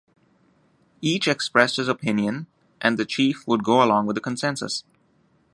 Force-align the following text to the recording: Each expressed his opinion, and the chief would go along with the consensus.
Each 1.03 1.27
expressed 1.27 1.77
his 1.77 1.87
opinion, 1.87 2.47
and 2.81 2.97
the 2.97 3.05
chief 3.05 3.47
would 3.47 3.63
go 3.63 3.83
along 3.83 4.07
with 4.07 4.15
the 4.15 4.19
consensus. 4.21 4.83